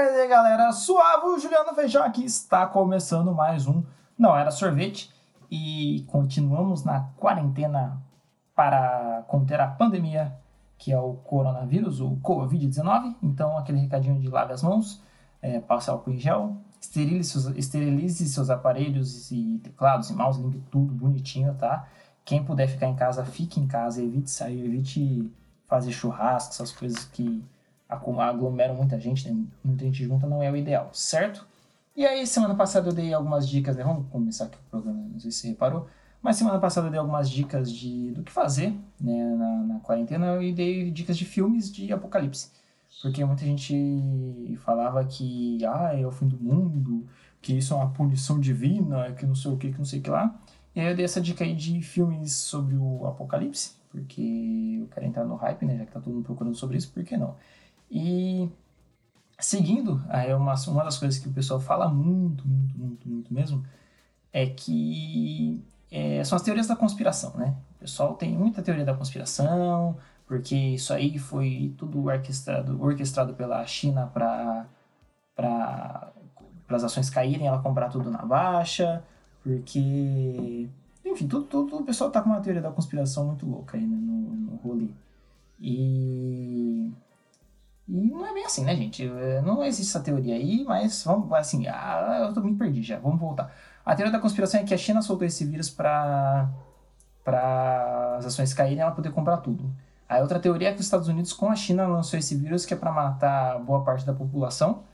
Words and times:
tarde, 0.00 0.26
galera. 0.28 0.72
Suave, 0.72 1.26
o 1.26 1.38
Juliano 1.38 1.74
Feijão 1.74 2.02
aqui 2.02 2.24
está 2.24 2.66
começando 2.66 3.34
mais 3.34 3.66
um 3.66 3.82
Não 4.18 4.34
Era 4.34 4.50
Sorvete 4.50 5.10
e 5.50 6.06
continuamos 6.08 6.84
na 6.84 7.00
quarentena 7.18 8.00
para 8.54 9.22
conter 9.28 9.60
a 9.60 9.66
pandemia 9.66 10.34
que 10.78 10.90
é 10.90 10.98
o 10.98 11.12
coronavírus, 11.16 12.00
o 12.00 12.16
Covid-19. 12.22 13.16
Então, 13.22 13.58
aquele 13.58 13.80
recadinho 13.80 14.18
de 14.18 14.28
lave 14.28 14.54
as 14.54 14.62
mãos, 14.62 15.02
é, 15.42 15.60
passe 15.60 15.90
álcool 15.90 16.12
em 16.12 16.18
gel, 16.18 16.56
esterilize 16.80 17.28
seus, 17.28 17.46
esterilize 17.54 18.26
seus 18.26 18.48
aparelhos 18.48 19.30
e 19.30 19.60
teclados 19.62 20.08
e 20.08 20.14
mouse, 20.14 20.40
limpe 20.40 20.62
tudo 20.70 20.94
bonitinho, 20.94 21.54
tá? 21.56 21.86
Quem 22.24 22.42
puder 22.42 22.68
ficar 22.68 22.86
em 22.86 22.96
casa, 22.96 23.22
fique 23.26 23.60
em 23.60 23.66
casa, 23.66 24.02
evite 24.02 24.30
sair, 24.30 24.64
evite 24.64 25.30
fazer 25.66 25.92
churrasco, 25.92 26.54
essas 26.54 26.72
coisas 26.72 27.04
que 27.04 27.44
aglomeram 27.90 28.74
muita 28.74 28.98
gente, 28.98 29.30
muita 29.64 29.84
gente 29.84 30.04
junta, 30.04 30.26
não 30.26 30.42
é 30.42 30.50
o 30.50 30.56
ideal, 30.56 30.90
certo? 30.92 31.46
E 31.96 32.06
aí, 32.06 32.26
semana 32.26 32.54
passada 32.54 32.88
eu 32.88 32.92
dei 32.92 33.12
algumas 33.12 33.48
dicas, 33.48 33.76
né? 33.76 33.82
Vamos 33.82 34.06
começar 34.10 34.44
aqui 34.44 34.56
o 34.56 34.70
programa, 34.70 35.00
não 35.12 35.18
sei 35.20 35.30
se 35.30 35.38
você 35.38 35.48
reparou. 35.48 35.88
Mas 36.22 36.36
semana 36.36 36.58
passada 36.58 36.86
eu 36.86 36.90
dei 36.90 37.00
algumas 37.00 37.28
dicas 37.30 37.72
de, 37.72 38.12
do 38.12 38.22
que 38.22 38.30
fazer 38.30 38.74
né, 39.00 39.34
na, 39.36 39.56
na 39.64 39.80
quarentena 39.80 40.42
e 40.42 40.52
dei 40.52 40.90
dicas 40.90 41.16
de 41.16 41.24
filmes 41.24 41.72
de 41.72 41.92
apocalipse. 41.92 42.50
Porque 43.02 43.24
muita 43.24 43.44
gente 43.44 44.58
falava 44.62 45.02
que 45.04 45.64
ah, 45.64 45.92
é 45.98 46.06
o 46.06 46.10
fim 46.10 46.28
do 46.28 46.38
mundo, 46.38 47.06
que 47.40 47.56
isso 47.56 47.72
é 47.72 47.76
uma 47.76 47.90
punição 47.90 48.38
divina, 48.38 49.12
que 49.12 49.24
não 49.24 49.34
sei 49.34 49.50
o 49.50 49.56
que, 49.56 49.72
que 49.72 49.78
não 49.78 49.84
sei 49.84 50.00
o 50.00 50.02
que 50.02 50.10
lá. 50.10 50.38
E 50.74 50.80
aí 50.80 50.88
eu 50.88 50.96
dei 50.96 51.04
essa 51.04 51.20
dica 51.20 51.42
aí 51.42 51.54
de 51.54 51.80
filmes 51.82 52.32
sobre 52.32 52.76
o 52.76 53.06
apocalipse, 53.06 53.72
porque 53.90 54.78
eu 54.80 54.86
quero 54.88 55.06
entrar 55.06 55.24
no 55.24 55.36
hype, 55.36 55.64
né? 55.64 55.78
Já 55.78 55.86
que 55.86 55.92
tá 55.92 56.00
todo 56.00 56.12
mundo 56.12 56.24
procurando 56.24 56.54
sobre 56.54 56.76
isso, 56.76 56.92
por 56.92 57.02
que 57.02 57.16
não? 57.16 57.34
E 57.90 58.48
seguindo, 59.38 60.02
aí 60.08 60.32
uma, 60.34 60.54
uma 60.68 60.84
das 60.84 60.98
coisas 60.98 61.18
que 61.18 61.28
o 61.28 61.32
pessoal 61.32 61.58
fala 61.58 61.88
muito, 61.88 62.46
muito, 62.46 62.78
muito, 62.78 63.08
muito 63.08 63.34
mesmo, 63.34 63.64
é 64.32 64.46
que 64.46 65.64
é, 65.90 66.22
são 66.24 66.36
as 66.36 66.42
teorias 66.42 66.66
da 66.66 66.76
conspiração, 66.76 67.32
né? 67.36 67.54
O 67.76 67.80
pessoal 67.80 68.14
tem 68.14 68.32
muita 68.32 68.62
teoria 68.62 68.84
da 68.84 68.94
conspiração, 68.94 69.96
porque 70.26 70.54
isso 70.54 70.92
aí 70.92 71.18
foi 71.18 71.74
tudo 71.76 72.06
orquestrado, 72.06 72.80
orquestrado 72.82 73.34
pela 73.34 73.66
China 73.66 74.06
para 74.06 74.66
para 75.34 76.12
as 76.68 76.84
ações 76.84 77.08
caírem, 77.10 77.46
ela 77.46 77.62
comprar 77.62 77.88
tudo 77.88 78.10
na 78.10 78.24
baixa, 78.24 79.02
porque 79.42 80.68
enfim, 81.04 81.26
tudo, 81.26 81.46
tudo 81.46 81.78
o 81.78 81.84
pessoal 81.84 82.10
tá 82.10 82.20
com 82.22 82.28
uma 82.30 82.40
teoria 82.40 82.62
da 82.62 82.70
conspiração 82.70 83.26
muito 83.26 83.46
louca 83.46 83.76
aí 83.76 83.84
né, 83.84 83.96
no, 83.96 84.52
no 84.52 84.56
rolê. 84.56 84.88
E 85.58 86.69
e 87.90 88.08
não 88.08 88.24
é 88.24 88.32
bem 88.32 88.44
assim, 88.44 88.64
né, 88.64 88.76
gente? 88.76 89.04
Não 89.44 89.64
existe 89.64 89.90
essa 89.90 90.00
teoria 90.00 90.36
aí, 90.36 90.64
mas 90.64 91.02
vamos, 91.02 91.32
assim, 91.32 91.66
ah, 91.66 92.20
eu 92.22 92.32
tô 92.32 92.40
me 92.40 92.54
perdi 92.54 92.82
já, 92.84 93.00
vamos 93.00 93.18
voltar. 93.18 93.52
A 93.84 93.96
teoria 93.96 94.12
da 94.12 94.20
conspiração 94.20 94.60
é 94.60 94.64
que 94.64 94.72
a 94.72 94.78
China 94.78 95.02
soltou 95.02 95.26
esse 95.26 95.44
vírus 95.44 95.68
para 95.68 96.48
para 97.24 98.16
as 98.16 98.24
ações 98.26 98.54
caírem 98.54 98.78
e 98.78 98.80
ela 98.80 98.92
poder 98.92 99.10
comprar 99.10 99.38
tudo. 99.38 99.74
A 100.08 100.18
outra 100.18 100.38
teoria 100.38 100.68
é 100.70 100.72
que 100.72 100.80
os 100.80 100.86
Estados 100.86 101.08
Unidos 101.08 101.32
com 101.32 101.50
a 101.50 101.56
China 101.56 101.86
lançou 101.86 102.18
esse 102.18 102.34
vírus 102.36 102.64
que 102.64 102.74
é 102.74 102.76
para 102.76 102.92
matar 102.92 103.58
boa 103.58 103.84
parte 103.84 104.06
da 104.06 104.12
população 104.12 104.84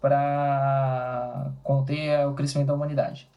para 0.00 1.52
conter 1.62 2.26
o 2.26 2.34
crescimento 2.34 2.68
da 2.68 2.74
humanidade. 2.74 3.28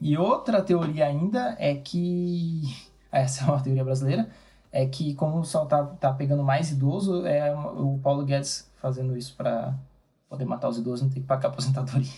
E 0.00 0.16
outra 0.16 0.62
teoria 0.62 1.06
ainda 1.06 1.56
é 1.58 1.74
que 1.74 2.62
essa 3.12 3.44
é 3.44 3.48
uma 3.48 3.60
teoria 3.62 3.84
brasileira 3.84 4.30
é 4.72 4.86
que 4.86 5.14
como 5.14 5.38
o 5.38 5.44
sol 5.44 5.66
tá, 5.66 5.84
tá 5.84 6.12
pegando 6.12 6.42
mais 6.42 6.70
idoso, 6.70 7.26
é 7.26 7.54
o 7.54 7.98
Paulo 8.02 8.24
Guedes 8.24 8.70
fazendo 8.76 9.16
isso 9.16 9.34
para 9.36 9.74
poder 10.28 10.44
matar 10.44 10.68
os 10.68 10.78
idosos, 10.78 11.02
não 11.02 11.10
ter 11.10 11.20
que 11.20 11.26
pagar 11.26 11.48
aposentadoria. 11.48 12.10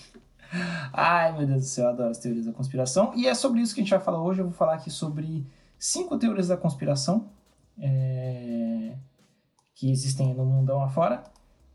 Ai, 0.93 1.33
meu 1.33 1.47
Deus 1.47 1.63
do 1.63 1.67
céu, 1.67 1.85
eu 1.87 1.91
adoro 1.91 2.11
as 2.11 2.19
teorias 2.19 2.45
da 2.45 2.53
conspiração. 2.53 3.13
E 3.17 3.27
é 3.27 3.35
sobre 3.35 3.61
isso 3.61 3.75
que 3.75 3.81
a 3.81 3.85
gente 3.85 3.91
vai 3.91 4.01
falar 4.01 4.23
hoje. 4.23 4.41
Eu 4.41 4.45
vou 4.45 4.55
falar 4.55 4.75
aqui 4.75 4.91
sobre 4.91 5.47
cinco 5.79 6.19
teorias 6.19 6.49
da 6.49 6.57
conspiração 6.57 7.27
é... 7.79 8.95
que 9.75 9.91
existem 9.91 10.35
no 10.35 10.45
mundão 10.45 10.83
afora 10.83 11.23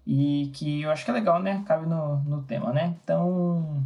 e 0.06 0.52
que 0.54 0.84
eu 0.84 0.92
acho 0.92 1.04
que 1.04 1.12
é 1.12 1.14
legal, 1.14 1.42
né? 1.42 1.64
Cabe 1.66 1.88
no, 1.88 2.18
no 2.20 2.44
tema, 2.44 2.72
né? 2.72 2.96
Então, 3.04 3.84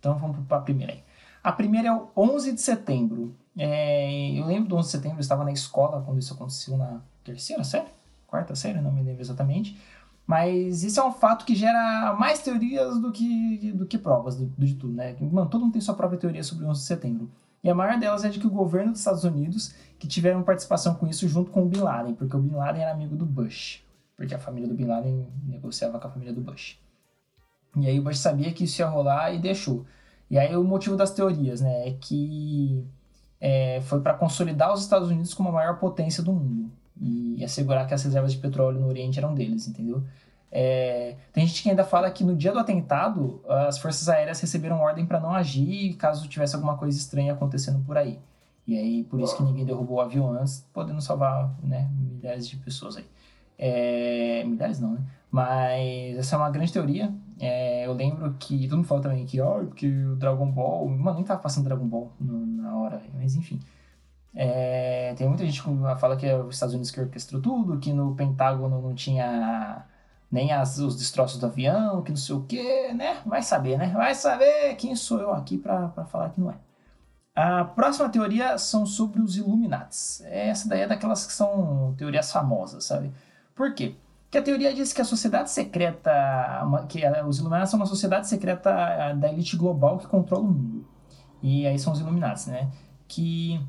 então 0.00 0.16
vamos 0.16 0.44
para 0.46 0.56
a 0.56 0.60
primeira 0.60 0.94
aí. 0.94 1.04
A 1.42 1.52
primeira 1.52 1.88
é 1.88 1.92
o 1.92 2.08
11 2.16 2.52
de 2.52 2.60
setembro. 2.60 3.34
É, 3.56 4.38
eu 4.38 4.46
lembro 4.46 4.68
do 4.68 4.76
11 4.76 4.86
de 4.86 4.92
setembro, 4.92 5.18
eu 5.18 5.22
estava 5.22 5.44
na 5.44 5.52
escola 5.52 6.02
quando 6.02 6.18
isso 6.18 6.34
aconteceu 6.34 6.76
na 6.76 7.00
terceira 7.24 7.64
série? 7.64 7.88
Quarta 8.26 8.54
série, 8.54 8.80
não 8.80 8.92
me 8.92 9.02
lembro 9.02 9.20
exatamente. 9.20 9.78
Mas 10.26 10.84
isso 10.84 11.00
é 11.00 11.04
um 11.04 11.12
fato 11.12 11.44
que 11.44 11.54
gera 11.54 12.14
mais 12.18 12.40
teorias 12.40 12.98
do 13.00 13.10
que, 13.10 13.72
do 13.72 13.84
que 13.86 13.98
provas 13.98 14.36
do, 14.36 14.46
de 14.56 14.74
tudo, 14.74 14.94
né? 14.94 15.16
Mano, 15.20 15.50
todo 15.50 15.62
mundo 15.62 15.72
tem 15.72 15.80
sua 15.80 15.94
própria 15.94 16.18
teoria 16.18 16.44
sobre 16.44 16.64
o 16.64 16.68
11 16.68 16.80
de 16.80 16.86
setembro. 16.86 17.30
E 17.62 17.70
a 17.70 17.74
maior 17.74 17.98
delas 17.98 18.24
é 18.24 18.28
de 18.28 18.38
que 18.40 18.46
o 18.46 18.50
governo 18.50 18.92
dos 18.92 19.00
Estados 19.00 19.24
Unidos 19.24 19.74
que 19.98 20.08
tiveram 20.08 20.42
participação 20.42 20.94
com 20.94 21.06
isso 21.06 21.28
junto 21.28 21.50
com 21.50 21.62
o 21.62 21.68
Bin 21.68 21.78
Laden, 21.78 22.14
porque 22.14 22.36
o 22.36 22.40
Bin 22.40 22.54
Laden 22.54 22.82
era 22.82 22.92
amigo 22.92 23.14
do 23.14 23.24
Bush, 23.24 23.84
porque 24.16 24.34
a 24.34 24.38
família 24.38 24.68
do 24.68 24.74
Bin 24.74 24.86
Laden 24.86 25.28
negociava 25.46 25.98
com 26.00 26.08
a 26.08 26.10
família 26.10 26.32
do 26.32 26.40
Bush. 26.40 26.76
E 27.76 27.86
aí 27.86 28.00
o 28.00 28.02
Bush 28.02 28.18
sabia 28.18 28.52
que 28.52 28.64
isso 28.64 28.82
ia 28.82 28.88
rolar 28.88 29.32
e 29.32 29.38
deixou. 29.38 29.86
E 30.32 30.38
aí 30.38 30.56
o 30.56 30.64
motivo 30.64 30.96
das 30.96 31.10
teorias, 31.10 31.60
né, 31.60 31.88
é 31.88 31.92
que 32.00 32.82
é, 33.38 33.82
foi 33.82 34.00
para 34.00 34.14
consolidar 34.14 34.72
os 34.72 34.80
Estados 34.80 35.10
Unidos 35.10 35.34
como 35.34 35.50
a 35.50 35.52
maior 35.52 35.78
potência 35.78 36.22
do 36.22 36.32
mundo 36.32 36.72
e 36.98 37.44
assegurar 37.44 37.86
que 37.86 37.92
as 37.92 38.02
reservas 38.02 38.32
de 38.32 38.38
petróleo 38.38 38.80
no 38.80 38.88
Oriente 38.88 39.18
eram 39.18 39.34
deles, 39.34 39.68
entendeu? 39.68 40.02
É, 40.50 41.16
tem 41.34 41.46
gente 41.46 41.62
que 41.62 41.68
ainda 41.68 41.84
fala 41.84 42.10
que 42.10 42.24
no 42.24 42.34
dia 42.34 42.50
do 42.50 42.58
atentado 42.58 43.42
as 43.46 43.76
forças 43.76 44.08
aéreas 44.08 44.40
receberam 44.40 44.80
ordem 44.80 45.04
para 45.04 45.20
não 45.20 45.34
agir 45.34 45.94
caso 45.96 46.26
tivesse 46.26 46.54
alguma 46.54 46.78
coisa 46.78 46.96
estranha 46.96 47.34
acontecendo 47.34 47.84
por 47.84 47.98
aí. 47.98 48.18
E 48.66 48.78
aí 48.78 49.04
por 49.04 49.20
isso 49.20 49.36
que 49.36 49.42
ninguém 49.42 49.66
derrubou 49.66 49.98
o 49.98 50.00
avião 50.00 50.32
antes, 50.32 50.66
podendo 50.72 51.02
salvar 51.02 51.54
né, 51.62 51.90
milhares 51.92 52.48
de 52.48 52.56
pessoas 52.56 52.96
aí. 52.96 53.04
É, 53.58 54.44
milhares 54.44 54.80
não, 54.80 54.92
né? 54.92 55.00
Mas 55.30 56.16
essa 56.16 56.36
é 56.36 56.38
uma 56.38 56.50
grande 56.50 56.72
teoria. 56.72 57.12
É, 57.42 57.84
eu 57.84 57.92
lembro 57.92 58.32
que 58.38 58.68
todo 58.68 58.76
mundo 58.76 58.86
fala 58.86 59.02
também 59.02 59.26
que, 59.26 59.40
ó, 59.40 59.64
porque 59.64 59.88
o 59.88 60.14
Dragon 60.14 60.48
Ball. 60.52 60.88
Mano, 60.88 61.16
nem 61.16 61.24
tava 61.24 61.40
passando 61.40 61.64
Dragon 61.64 61.86
Ball 61.86 62.12
na 62.20 62.76
hora, 62.78 63.02
mas 63.14 63.34
enfim. 63.34 63.58
É, 64.32 65.12
tem 65.16 65.28
muita 65.28 65.44
gente 65.44 65.60
que 65.60 65.68
fala 65.98 66.16
que 66.16 66.24
é 66.24 66.36
os 66.38 66.54
Estados 66.54 66.74
Unidos 66.74 66.92
que 66.92 67.00
orquestrou 67.00 67.42
tudo, 67.42 67.80
que 67.80 67.92
no 67.92 68.14
Pentágono 68.14 68.80
não 68.80 68.94
tinha 68.94 69.84
nem 70.30 70.52
as, 70.52 70.78
os 70.78 70.96
destroços 70.96 71.40
do 71.40 71.46
avião, 71.46 72.02
que 72.02 72.10
não 72.12 72.16
sei 72.16 72.34
o 72.36 72.44
que, 72.44 72.92
né? 72.94 73.20
Vai 73.26 73.42
saber, 73.42 73.76
né? 73.76 73.88
Vai 73.88 74.14
saber 74.14 74.76
quem 74.76 74.94
sou 74.94 75.18
eu 75.20 75.32
aqui 75.32 75.58
para 75.58 75.88
falar 76.06 76.30
que 76.30 76.40
não 76.40 76.50
é. 76.52 76.56
A 77.34 77.64
próxima 77.64 78.08
teoria 78.08 78.56
são 78.56 78.86
sobre 78.86 79.20
os 79.20 79.36
Illuminates. 79.36 80.22
Essa 80.26 80.68
daí 80.68 80.82
é 80.82 80.86
daquelas 80.86 81.26
que 81.26 81.32
são 81.32 81.94
teorias 81.98 82.30
famosas, 82.30 82.84
sabe? 82.84 83.12
Por 83.54 83.74
quê? 83.74 83.96
Porque 84.32 84.38
a 84.38 84.42
teoria 84.42 84.72
diz 84.72 84.94
que 84.94 85.02
a 85.02 85.04
sociedade 85.04 85.50
secreta, 85.50 86.10
que 86.88 87.02
os 87.28 87.38
Illuminates 87.38 87.70
são 87.70 87.78
uma 87.78 87.84
sociedade 87.84 88.26
secreta 88.26 89.12
da 89.12 89.30
elite 89.30 89.58
global 89.58 89.98
que 89.98 90.06
controla 90.06 90.44
o 90.44 90.48
mundo. 90.48 90.88
E 91.42 91.66
aí 91.66 91.78
são 91.78 91.92
os 91.92 92.00
Illuminates, 92.00 92.46
né? 92.46 92.70
Que 93.06 93.60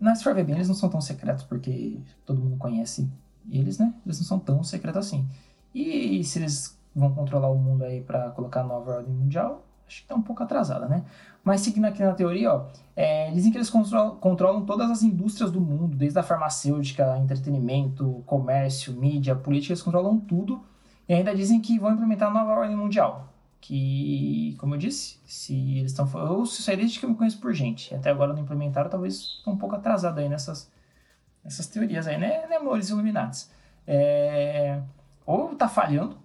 mas 0.00 0.18
se 0.18 0.24
for 0.24 0.34
ver 0.34 0.42
bem, 0.42 0.56
eles 0.56 0.66
não 0.66 0.74
são 0.74 0.88
tão 0.88 1.00
secretos 1.00 1.44
porque 1.44 2.00
todo 2.26 2.40
mundo 2.40 2.56
conhece 2.56 3.08
eles, 3.48 3.78
né? 3.78 3.94
Eles 4.04 4.18
não 4.18 4.26
são 4.26 4.40
tão 4.40 4.64
secretos 4.64 5.06
assim. 5.06 5.28
E 5.72 6.24
se 6.24 6.40
eles 6.40 6.76
vão 6.92 7.14
controlar 7.14 7.48
o 7.48 7.56
mundo 7.56 7.84
aí 7.84 8.00
para 8.00 8.30
colocar 8.30 8.64
nova 8.64 8.96
ordem 8.96 9.14
mundial, 9.14 9.64
acho 9.88 10.02
que 10.02 10.08
tá 10.08 10.14
um 10.14 10.22
pouco 10.22 10.42
atrasada, 10.42 10.86
né? 10.86 11.04
Mas 11.42 11.62
seguindo 11.62 11.86
aqui 11.86 12.02
na 12.02 12.12
teoria, 12.12 12.52
ó, 12.52 12.66
é, 12.94 13.30
dizem 13.32 13.50
que 13.50 13.58
eles 13.58 13.70
controlam, 13.70 14.16
controlam 14.16 14.64
todas 14.64 14.90
as 14.90 15.02
indústrias 15.02 15.50
do 15.50 15.60
mundo, 15.60 15.96
desde 15.96 16.18
a 16.18 16.22
farmacêutica, 16.22 17.18
entretenimento, 17.18 18.22
comércio, 18.26 18.92
mídia, 18.92 19.34
política, 19.34 19.72
eles 19.72 19.82
controlam 19.82 20.20
tudo. 20.20 20.62
E 21.08 21.14
ainda 21.14 21.34
dizem 21.34 21.60
que 21.60 21.78
vão 21.78 21.92
implementar 21.92 22.28
a 22.28 22.34
nova 22.34 22.52
ordem 22.52 22.76
mundial 22.76 23.28
que, 23.60 24.56
como 24.58 24.74
eu 24.74 24.78
disse, 24.78 25.20
se 25.26 25.78
eles 25.78 25.92
estão 25.92 26.08
ou 26.30 26.46
se 26.46 26.60
isso 26.60 26.70
aí 26.70 26.76
desde 26.76 26.98
que 26.98 27.04
eu 27.04 27.10
me 27.10 27.16
conheço 27.16 27.40
por 27.40 27.52
gente, 27.52 27.94
até 27.94 28.10
agora 28.10 28.32
não 28.32 28.42
implementaram, 28.42 28.88
talvez 28.88 29.14
estão 29.38 29.52
um 29.54 29.58
pouco 29.58 29.76
atrasado 29.76 30.18
aí 30.18 30.28
nessas, 30.28 30.70
nessas 31.44 31.66
teorias 31.66 32.06
aí, 32.06 32.18
né, 32.18 32.46
né 32.46 32.56
amores 32.56 32.88
iluminados. 32.88 33.50
É, 33.86 34.80
ou 35.26 35.54
tá 35.54 35.68
falhando, 35.68 36.16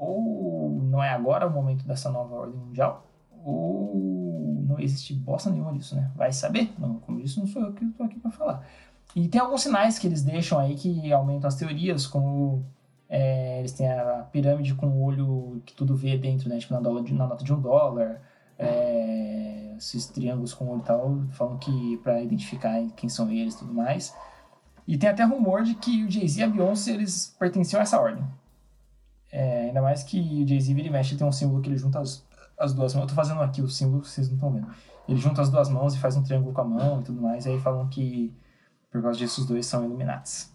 ou 0.00 0.70
não 0.82 1.02
é 1.02 1.10
agora 1.10 1.46
o 1.46 1.50
momento 1.50 1.86
dessa 1.86 2.10
nova 2.10 2.34
ordem 2.34 2.58
mundial, 2.58 3.06
ou 3.44 4.64
não 4.66 4.80
existe 4.80 5.12
bosta 5.14 5.50
nenhuma 5.50 5.72
disso, 5.74 5.94
né? 5.94 6.10
Vai 6.16 6.32
saber? 6.32 6.72
Não, 6.78 6.94
como 7.00 7.20
disse, 7.20 7.38
não 7.38 7.46
sou 7.46 7.62
eu 7.62 7.72
que 7.74 7.84
estou 7.84 8.06
aqui 8.06 8.18
para 8.18 8.30
falar. 8.30 8.66
E 9.14 9.28
tem 9.28 9.40
alguns 9.40 9.62
sinais 9.62 9.98
que 9.98 10.06
eles 10.06 10.22
deixam 10.22 10.58
aí 10.58 10.74
que 10.74 11.12
aumentam 11.12 11.48
as 11.48 11.56
teorias, 11.56 12.06
como 12.06 12.64
é, 13.08 13.58
eles 13.58 13.72
têm 13.72 13.90
a 13.90 14.26
pirâmide 14.32 14.74
com 14.74 14.86
o 14.86 15.02
olho 15.02 15.60
que 15.66 15.74
tudo 15.74 15.94
vê 15.94 16.16
dentro, 16.16 16.48
né? 16.48 16.58
Tipo 16.58 16.72
na, 16.72 16.80
dólar, 16.80 17.02
na 17.02 17.26
nota 17.26 17.44
de 17.44 17.52
um 17.52 17.60
dólar. 17.60 18.22
É, 18.58 19.74
esses 19.76 20.06
triângulos 20.06 20.52
com 20.52 20.66
o 20.66 20.70
olho 20.70 20.80
e 20.80 20.84
tal, 20.84 21.18
falam 21.30 21.56
que 21.56 21.96
para 22.02 22.22
identificar 22.22 22.78
quem 22.94 23.08
são 23.08 23.30
eles 23.30 23.54
e 23.54 23.58
tudo 23.58 23.74
mais. 23.74 24.14
E 24.86 24.96
tem 24.98 25.08
até 25.08 25.24
rumor 25.24 25.62
de 25.62 25.74
que 25.74 26.04
o 26.04 26.10
Jay-Z 26.10 26.40
e 26.40 26.44
a 26.44 26.48
Beyoncé 26.48 26.92
eles 26.92 27.34
pertenciam 27.38 27.80
a 27.80 27.82
essa 27.82 28.00
ordem. 28.00 28.24
É, 29.32 29.66
ainda 29.66 29.80
mais 29.80 30.02
que 30.02 30.42
o 30.42 30.48
Jay-Z 30.48 30.74
vira 30.74 30.88
e 30.88 30.90
mexe, 30.90 31.16
tem 31.16 31.26
um 31.26 31.32
símbolo 31.32 31.62
que 31.62 31.68
ele 31.68 31.76
junta 31.76 32.00
as, 32.00 32.26
as 32.58 32.72
duas 32.72 32.94
mãos. 32.94 33.02
Eu 33.02 33.08
tô 33.08 33.14
fazendo 33.14 33.40
aqui 33.42 33.62
o 33.62 33.68
símbolo, 33.68 34.04
vocês 34.04 34.28
não 34.28 34.34
estão 34.34 34.52
vendo. 34.52 34.68
Ele 35.08 35.18
junta 35.18 35.42
as 35.42 35.50
duas 35.50 35.68
mãos 35.68 35.94
e 35.94 35.98
faz 35.98 36.16
um 36.16 36.22
triângulo 36.22 36.52
com 36.52 36.60
a 36.60 36.64
mão 36.64 37.00
e 37.00 37.04
tudo 37.04 37.20
mais. 37.20 37.46
E 37.46 37.50
aí 37.50 37.58
falam 37.60 37.88
que, 37.88 38.34
por 38.90 39.02
causa 39.02 39.18
disso, 39.18 39.40
os 39.40 39.46
dois 39.46 39.66
são 39.66 39.84
Illuminatis. 39.84 40.54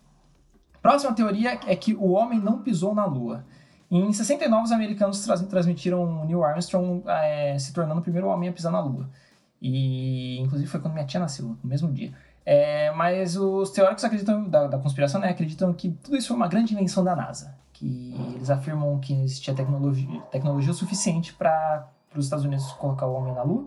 Próxima 0.82 1.14
teoria 1.14 1.60
é 1.66 1.76
que 1.76 1.94
o 1.94 2.12
homem 2.12 2.40
não 2.40 2.62
pisou 2.62 2.94
na 2.94 3.06
Lua. 3.06 3.44
Em 3.90 4.12
69, 4.12 4.66
os 4.66 4.72
americanos 4.72 5.26
transmitiram 5.50 6.26
Neil 6.26 6.44
Armstrong 6.44 7.04
é, 7.08 7.58
se 7.58 7.74
tornando 7.74 8.00
o 8.00 8.04
primeiro 8.04 8.28
homem 8.28 8.50
a 8.50 8.54
pisar 8.54 8.72
na 8.72 8.80
Lua. 8.80 9.10
E, 9.62 10.40
inclusive, 10.40 10.70
foi 10.70 10.80
quando 10.80 10.94
minha 10.94 11.06
tia 11.06 11.20
nasceu, 11.20 11.58
no 11.64 11.70
mesmo 11.70 11.92
dia. 11.92 12.14
É, 12.46 12.92
mas 12.92 13.36
os 13.36 13.72
teóricos 13.72 14.04
acreditam, 14.04 14.48
da, 14.48 14.68
da 14.68 14.78
conspiração, 14.78 15.20
né, 15.20 15.30
acreditam 15.30 15.74
que 15.74 15.90
tudo 15.90 16.16
isso 16.16 16.28
foi 16.28 16.38
uma 16.38 16.48
grande 16.48 16.74
invenção 16.74 17.04
da 17.04 17.16
NASA. 17.16 17.56
Que 17.86 18.34
eles 18.36 18.50
afirmam 18.50 18.98
que 19.00 19.14
existia 19.24 19.54
tecnologia, 19.54 20.22
tecnologia 20.32 20.74
suficiente 20.74 21.34
para 21.34 21.88
os 22.16 22.26
Estados 22.26 22.46
Unidos 22.46 22.72
colocar 22.74 23.06
o 23.06 23.14
homem 23.14 23.34
na 23.34 23.44
Lua. 23.44 23.66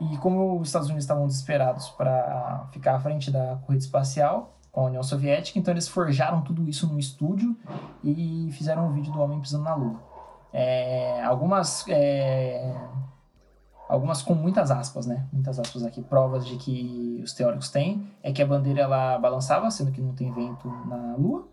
E 0.00 0.16
como 0.18 0.58
os 0.58 0.68
Estados 0.68 0.88
Unidos 0.88 1.04
estavam 1.04 1.26
desesperados 1.26 1.88
para 1.90 2.66
ficar 2.72 2.96
à 2.96 3.00
frente 3.00 3.30
da 3.30 3.56
corrida 3.64 3.84
espacial, 3.84 4.56
com 4.72 4.80
a 4.80 4.84
União 4.84 5.02
Soviética, 5.02 5.58
então 5.58 5.72
eles 5.72 5.86
forjaram 5.86 6.40
tudo 6.40 6.66
isso 6.66 6.86
num 6.90 6.98
estúdio 6.98 7.54
e 8.02 8.48
fizeram 8.52 8.88
um 8.88 8.92
vídeo 8.92 9.12
do 9.12 9.20
homem 9.20 9.38
pisando 9.38 9.64
na 9.64 9.74
Lua. 9.74 10.00
É, 10.50 11.22
algumas, 11.22 11.86
é, 11.88 12.74
algumas 13.86 14.22
com 14.22 14.34
muitas 14.34 14.70
aspas, 14.70 15.06
né? 15.06 15.26
Muitas 15.30 15.58
aspas 15.58 15.84
aqui, 15.84 16.02
provas 16.02 16.46
de 16.46 16.56
que 16.56 17.20
os 17.22 17.34
teóricos 17.34 17.68
têm, 17.68 18.10
é 18.22 18.32
que 18.32 18.42
a 18.42 18.46
bandeira 18.46 18.80
ela 18.80 19.18
balançava, 19.18 19.70
sendo 19.70 19.92
que 19.92 20.00
não 20.00 20.14
tem 20.14 20.32
vento 20.32 20.68
na 20.86 21.16
Lua, 21.16 21.46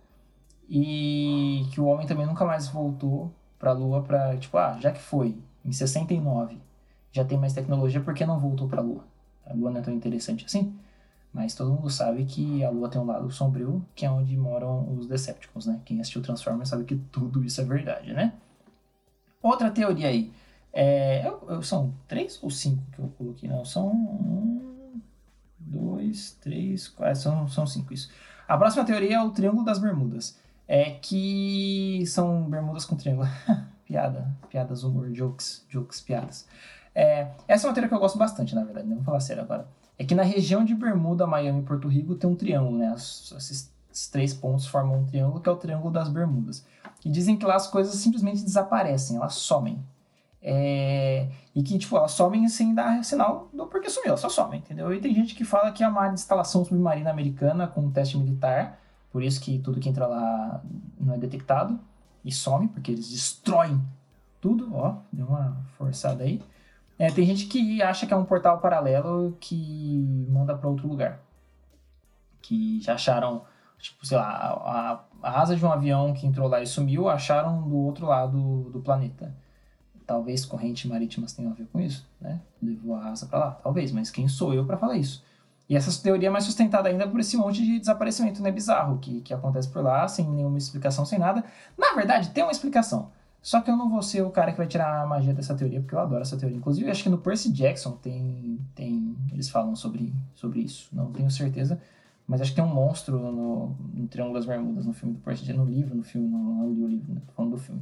e 0.69 1.65
que 1.71 1.81
o 1.81 1.85
homem 1.85 2.05
também 2.05 2.27
nunca 2.27 2.45
mais 2.45 2.67
voltou 2.67 3.33
para 3.57 3.71
a 3.71 3.73
Lua 3.73 4.03
para 4.03 4.37
tipo, 4.37 4.57
ah, 4.57 4.77
já 4.79 4.91
que 4.91 5.01
foi 5.01 5.37
em 5.65 5.71
69, 5.71 6.57
já 7.11 7.25
tem 7.25 7.37
mais 7.37 7.53
tecnologia, 7.53 7.99
por 7.99 8.13
que 8.13 8.25
não 8.25 8.39
voltou 8.39 8.67
para 8.67 8.79
a 8.79 8.83
Lua? 8.83 9.03
A 9.45 9.53
Lua 9.53 9.71
não 9.71 9.79
é 9.79 9.83
tão 9.83 9.93
interessante 9.93 10.45
assim? 10.45 10.77
Mas 11.33 11.53
todo 11.53 11.71
mundo 11.71 11.89
sabe 11.89 12.23
que 12.25 12.63
a 12.63 12.69
Lua 12.69 12.89
tem 12.89 13.01
um 13.01 13.05
lado 13.05 13.29
sombrio, 13.31 13.85
que 13.95 14.05
é 14.05 14.11
onde 14.11 14.35
moram 14.37 14.91
os 14.93 15.07
Decepticons, 15.07 15.65
né? 15.65 15.79
Quem 15.85 15.99
assistiu 15.99 16.21
Transformers 16.21 16.69
sabe 16.69 16.83
que 16.83 16.95
tudo 16.95 17.43
isso 17.43 17.61
é 17.61 17.63
verdade, 17.63 18.13
né? 18.13 18.33
Outra 19.41 19.71
teoria 19.71 20.07
aí. 20.07 20.31
É, 20.71 21.27
eu, 21.27 21.43
eu, 21.49 21.63
são 21.63 21.93
três 22.07 22.41
ou 22.43 22.49
cinco 22.49 22.83
que 22.91 22.99
eu 22.99 23.07
coloquei? 23.17 23.49
Não, 23.49 23.63
são 23.65 23.89
um, 23.89 25.01
dois, 25.57 26.37
três, 26.41 26.87
quatro. 26.87 27.15
São, 27.15 27.47
são 27.47 27.65
cinco 27.65 27.93
isso. 27.93 28.09
A 28.47 28.57
próxima 28.57 28.85
teoria 28.85 29.17
é 29.17 29.21
o 29.21 29.31
Triângulo 29.31 29.63
das 29.63 29.79
Bermudas. 29.79 30.37
É 30.69 30.91
que 30.91 32.03
são 32.05 32.43
bermudas 32.49 32.85
com 32.85 32.95
triângulo. 32.95 33.27
Piada, 33.83 34.31
piadas, 34.49 34.83
humor, 34.83 35.11
jokes, 35.11 35.65
jokes, 35.67 35.99
piadas. 35.99 36.47
É, 36.93 37.31
essa 37.47 37.65
é 37.65 37.67
uma 37.67 37.73
teoria 37.73 37.89
que 37.89 37.95
eu 37.95 37.99
gosto 37.99 38.19
bastante, 38.19 38.53
na 38.53 38.63
verdade, 38.63 38.87
né? 38.87 38.93
vou 38.93 39.03
falar 39.03 39.19
sério 39.19 39.41
agora 39.41 39.67
é 39.99 40.05
que 40.05 40.15
na 40.15 40.23
região 40.23 40.63
de 40.63 40.73
Bermuda, 40.73 41.27
Miami 41.27 41.59
e 41.59 41.63
Porto 41.63 41.89
Rico 41.89 42.15
tem 42.15 42.29
um 42.29 42.35
triângulo, 42.35 42.77
né? 42.77 42.93
Esses, 42.95 43.69
esses 43.91 44.07
três 44.07 44.33
pontos 44.33 44.65
formam 44.65 45.01
um 45.01 45.05
triângulo 45.05 45.41
que 45.41 45.49
é 45.49 45.51
o 45.51 45.57
Triângulo 45.57 45.91
das 45.91 46.07
Bermudas. 46.07 46.65
E 47.03 47.09
dizem 47.09 47.35
que 47.35 47.45
lá 47.45 47.55
as 47.55 47.67
coisas 47.67 47.93
simplesmente 47.95 48.41
desaparecem, 48.41 49.17
elas 49.17 49.33
somem. 49.33 49.83
É... 50.41 51.27
E 51.53 51.61
que, 51.61 51.77
tipo, 51.77 51.97
elas 51.97 52.11
somem 52.11 52.47
sem 52.47 52.73
dar 52.73 53.03
sinal 53.03 53.49
do 53.53 53.67
porquê 53.67 53.89
sumiu, 53.89 54.07
elas 54.07 54.21
só 54.21 54.29
somem, 54.29 54.61
entendeu? 54.61 54.93
E 54.93 55.01
tem 55.01 55.13
gente 55.13 55.35
que 55.35 55.43
fala 55.43 55.69
que 55.73 55.83
é 55.83 55.87
uma 55.87 56.07
instalação 56.13 56.63
submarina 56.63 57.09
americana 57.09 57.67
com 57.67 57.81
um 57.81 57.91
teste 57.91 58.17
militar, 58.17 58.79
por 59.11 59.23
isso 59.23 59.41
que 59.41 59.59
tudo 59.59 59.79
que 59.79 59.89
entra 59.89 60.05
lá 60.05 60.63
não 60.99 61.13
é 61.13 61.17
detectado 61.17 61.79
e 62.23 62.31
some, 62.31 62.67
porque 62.67 62.91
eles 62.91 63.09
destroem 63.09 63.81
tudo, 64.39 64.73
ó, 64.75 64.97
deu 65.11 65.25
uma 65.25 65.57
forçada 65.77 66.23
aí. 66.23 66.41
É, 66.97 67.09
tem 67.09 67.25
gente 67.25 67.45
que 67.45 67.81
acha 67.81 68.05
que 68.05 68.13
é 68.13 68.17
um 68.17 68.25
portal 68.25 68.59
paralelo 68.59 69.37
que 69.39 70.25
manda 70.29 70.55
para 70.55 70.69
outro 70.69 70.87
lugar. 70.87 71.19
Que 72.41 72.81
já 72.81 72.95
acharam, 72.95 73.43
tipo, 73.77 74.05
sei 74.05 74.17
lá, 74.17 74.29
a, 74.29 75.03
a, 75.23 75.41
asa 75.41 75.55
de 75.55 75.65
um 75.65 75.71
avião 75.71 76.13
que 76.13 76.27
entrou 76.27 76.47
lá 76.47 76.61
e 76.61 76.67
sumiu, 76.67 77.07
acharam 77.07 77.67
do 77.67 77.77
outro 77.77 78.05
lado 78.05 78.69
do 78.69 78.81
planeta. 78.81 79.33
Talvez 80.05 80.45
correntes 80.45 80.89
marítimas 80.89 81.33
tenham 81.33 81.51
a 81.51 81.55
ver 81.55 81.67
com 81.67 81.79
isso, 81.79 82.07
né? 82.19 82.41
Levou 82.61 82.95
a 82.95 83.05
asa 83.09 83.27
para 83.27 83.39
lá, 83.39 83.51
talvez, 83.51 83.91
mas 83.91 84.11
quem 84.11 84.27
sou 84.27 84.53
eu 84.53 84.65
para 84.65 84.77
falar 84.77 84.97
isso? 84.97 85.23
E 85.69 85.75
essa 85.75 86.01
teoria 86.01 86.29
é 86.29 86.31
mais 86.31 86.45
sustentada 86.45 86.89
ainda 86.89 87.07
por 87.07 87.19
esse 87.19 87.37
monte 87.37 87.63
de 87.63 87.77
desaparecimento 87.77 88.41
né, 88.41 88.51
bizarro 88.51 88.97
que, 88.97 89.21
que 89.21 89.31
acontece 89.31 89.69
por 89.69 89.83
lá, 89.83 90.07
sem 90.07 90.27
nenhuma 90.27 90.57
explicação, 90.57 91.05
sem 91.05 91.19
nada. 91.19 91.43
Na 91.77 91.93
verdade, 91.93 92.31
tem 92.31 92.43
uma 92.43 92.51
explicação. 92.51 93.11
Só 93.39 93.61
que 93.61 93.69
eu 93.69 93.77
não 93.77 93.87
vou 93.87 94.01
ser 94.01 94.23
o 94.23 94.31
cara 94.31 94.51
que 94.51 94.57
vai 94.57 94.65
tirar 94.65 95.03
a 95.03 95.05
magia 95.05 95.31
dessa 95.31 95.53
teoria, 95.55 95.79
porque 95.79 95.93
eu 95.93 95.99
adoro 95.99 96.23
essa 96.23 96.35
teoria. 96.35 96.57
Inclusive, 96.57 96.89
acho 96.89 97.03
que 97.03 97.09
no 97.09 97.19
Percy 97.19 97.51
Jackson 97.51 97.91
tem, 97.91 98.59
tem 98.73 99.15
eles 99.31 99.47
falam 99.47 99.75
sobre, 99.75 100.11
sobre 100.33 100.61
isso. 100.61 100.89
Não 100.91 101.11
tenho 101.11 101.29
certeza, 101.29 101.79
mas 102.27 102.41
acho 102.41 102.49
que 102.49 102.55
tem 102.55 102.65
um 102.65 102.73
monstro 102.73 103.19
no, 103.19 103.75
no 103.93 104.07
Triângulo 104.07 104.35
das 104.35 104.47
Bermudas, 104.47 104.87
no 104.87 104.93
filme 104.93 105.13
do 105.13 105.21
Percy 105.21 105.45
Jackson, 105.45 105.63
no 105.63 105.69
livro, 105.69 105.95
no 105.95 106.03
filme, 106.03 106.27
não, 106.27 106.39
não 106.39 106.69
li 106.71 106.83
o 106.83 106.87
livro, 106.87 107.13
né? 107.13 107.21
tô 107.27 107.33
falando 107.33 107.51
do 107.51 107.57
filme. 107.59 107.81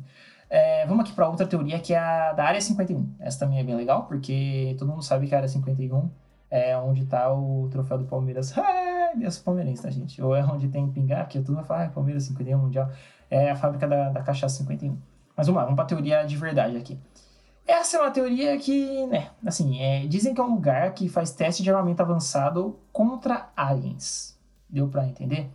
É, 0.49 0.85
vamos 0.85 1.05
aqui 1.05 1.13
para 1.13 1.27
outra 1.27 1.47
teoria, 1.47 1.79
que 1.79 1.93
é 1.93 1.97
a 1.97 2.33
da 2.33 2.43
Área 2.43 2.59
51. 2.59 3.13
Essa 3.19 3.39
também 3.39 3.59
é 3.59 3.63
bem 3.63 3.75
legal, 3.75 4.05
porque 4.07 4.75
todo 4.77 4.89
mundo 4.89 5.03
sabe 5.03 5.25
que 5.25 5.33
a 5.33 5.37
Área 5.37 5.47
51 5.47 6.09
é 6.49 6.77
onde 6.77 7.03
está 7.03 7.31
o 7.33 7.67
troféu 7.69 7.97
do 7.97 8.05
Palmeiras. 8.05 8.53
Ah, 9.09 9.13
Deus 9.15 9.37
palmeirense, 9.37 9.83
tá, 9.83 9.89
gente? 9.89 10.21
Ou 10.21 10.35
é 10.35 10.43
onde 10.43 10.67
tem 10.67 10.85
pingar, 10.91 11.29
que 11.29 11.39
todo 11.39 11.55
mundo 11.55 11.65
fala, 11.65 11.85
ah, 11.85 11.89
Palmeiras 11.89 12.23
51 12.23 12.57
Mundial. 12.57 12.89
É 13.29 13.51
a 13.51 13.55
fábrica 13.55 13.87
da, 13.87 14.09
da 14.09 14.21
cachaça 14.21 14.57
51. 14.57 14.97
Mas 15.35 15.47
vamos 15.47 15.59
lá, 15.59 15.63
vamos 15.63 15.77
para 15.77 15.85
a 15.85 15.87
teoria 15.87 16.23
de 16.23 16.35
verdade 16.35 16.75
aqui. 16.75 16.99
Essa 17.65 17.97
é 17.97 18.01
uma 18.01 18.11
teoria 18.11 18.57
que, 18.57 19.07
né, 19.07 19.29
assim, 19.45 19.81
é, 19.81 20.05
dizem 20.07 20.33
que 20.33 20.41
é 20.41 20.43
um 20.43 20.55
lugar 20.55 20.93
que 20.93 21.07
faz 21.07 21.31
teste 21.31 21.63
de 21.63 21.69
armamento 21.69 22.01
avançado 22.01 22.77
contra 22.91 23.49
aliens. 23.55 24.37
Deu 24.69 24.89
para 24.89 25.07
entender? 25.07 25.49